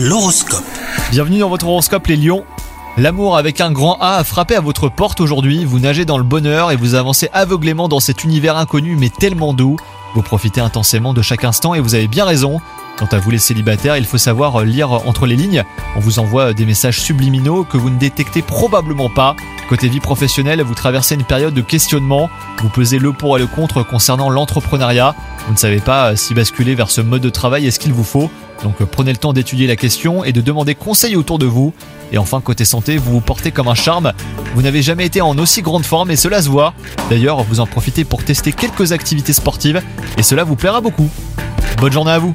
[0.00, 0.62] L'horoscope.
[1.10, 2.44] Bienvenue dans votre horoscope les lions.
[2.98, 6.24] L'amour avec un grand A a frappé à votre porte aujourd'hui, vous nagez dans le
[6.24, 9.76] bonheur et vous avancez aveuglément dans cet univers inconnu mais tellement doux.
[10.14, 12.60] Vous profitez intensément de chaque instant et vous avez bien raison.
[12.96, 15.64] Quant à vous les célibataires, il faut savoir lire entre les lignes.
[15.96, 19.34] On vous envoie des messages subliminaux que vous ne détectez probablement pas.
[19.68, 22.30] Côté vie professionnelle, vous traversez une période de questionnement.
[22.62, 25.14] Vous pesez le pour et le contre concernant l'entrepreneuriat.
[25.46, 28.02] Vous ne savez pas si basculer vers ce mode de travail est ce qu'il vous
[28.02, 28.30] faut.
[28.62, 31.74] Donc prenez le temps d'étudier la question et de demander conseil autour de vous.
[32.12, 34.14] Et enfin, côté santé, vous vous portez comme un charme.
[34.54, 36.72] Vous n'avez jamais été en aussi grande forme et cela se voit.
[37.10, 39.82] D'ailleurs, vous en profitez pour tester quelques activités sportives
[40.16, 41.10] et cela vous plaira beaucoup.
[41.78, 42.34] Bonne journée à vous